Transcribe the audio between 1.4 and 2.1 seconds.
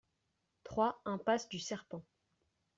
du Serpent